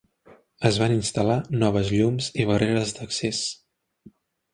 Es 0.69 0.77
van 0.83 0.93
instal·lar 0.93 1.35
noves 1.63 1.91
llums 1.97 2.31
i 2.45 2.47
barreres 2.53 2.95
d'accés. 3.01 3.43